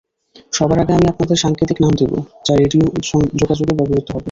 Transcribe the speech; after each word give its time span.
সবার 0.53 0.77
আগে 0.79 0.93
আমি 0.93 1.07
আপনাদের 1.09 1.37
সাংকেতিক 1.37 1.77
নাম 1.81 1.93
দিব, 1.95 2.11
যা 2.45 2.53
রেডিও 2.55 2.85
যোগাযোগে 3.33 3.73
ব্যবহৃত 3.77 4.07
হবে। 4.07 4.19